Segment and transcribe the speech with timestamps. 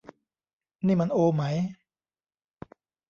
[0.85, 1.43] นี่มันโอไหม